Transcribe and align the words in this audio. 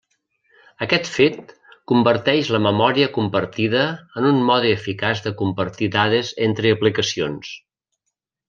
Aquest 0.85 1.09
fet 1.17 1.51
converteix 1.91 2.49
la 2.55 2.61
memòria 2.67 3.11
compartida 3.19 3.83
en 4.23 4.31
un 4.33 4.41
mode 4.51 4.73
eficaç 4.81 5.23
de 5.29 5.37
compartir 5.43 5.93
dades 6.01 6.33
entre 6.51 6.77
aplicacions. 6.79 7.57